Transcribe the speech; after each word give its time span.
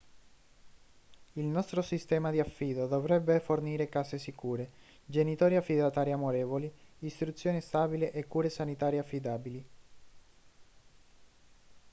il 1.33 1.45
nostro 1.45 1.83
sistema 1.83 2.31
di 2.31 2.39
affido 2.39 2.87
dovrebbe 2.87 3.39
fornire 3.39 3.87
case 3.87 4.17
sicure 4.17 4.71
genitori 5.05 5.55
affidatari 5.57 6.11
amorevoli 6.11 6.73
istruzione 7.01 7.61
stabile 7.61 8.11
e 8.11 8.25
cure 8.25 8.49
sanitarie 8.49 8.97
affidabili 8.97 9.65